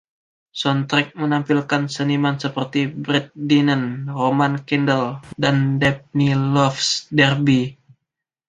[0.59, 3.83] Soundtrack menampilkan seniman seperti Brett Dennen,
[4.19, 5.09] Roman Candle
[5.43, 7.61] dan Daphne Loves Derby.